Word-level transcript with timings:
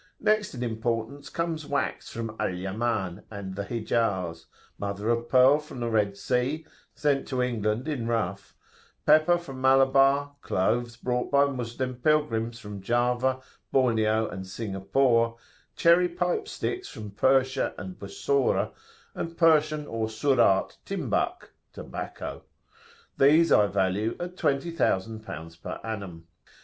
Next 0.19 0.55
in 0.55 0.63
importance 0.63 1.29
comes 1.29 1.67
wax 1.67 2.09
from 2.09 2.35
Al 2.39 2.49
Yaman 2.55 3.21
and 3.29 3.55
the 3.55 3.65
Hijaz, 3.65 4.45
mother 4.79 5.09
of 5.11 5.27
pearl[FN#30] 5.29 5.61
from 5.61 5.79
the 5.81 5.91
Red 5.91 6.17
Sea, 6.17 6.65
sent 6.95 7.27
to 7.27 7.43
England 7.43 7.87
in 7.87 8.07
rough, 8.07 8.55
pepper 9.05 9.37
from 9.37 9.61
Malabar, 9.61 10.33
cloves 10.41 10.95
brought 10.97 11.29
by 11.29 11.45
Moslem 11.45 11.97
pilgrims 11.97 12.57
from 12.57 12.81
Java, 12.81 13.41
Borneo, 13.71 14.27
and 14.27 14.47
Singapore,[FN#31] 14.47 15.37
cherry 15.77 16.09
pipe 16.09 16.47
sticks 16.47 16.87
from 16.89 17.11
Persia 17.11 17.75
and 17.77 17.99
Bussora, 17.99 18.71
and 19.13 19.37
Persian 19.37 19.85
or 19.85 20.09
Surat 20.09 20.77
'Timbak' 20.83 21.51
(tobacco). 21.73 22.41
These 23.19 23.51
I 23.51 23.67
value 23.67 24.15
at 24.19 24.35
L20,000 24.35 25.61
per 25.61 25.79
annum. 25.87 26.25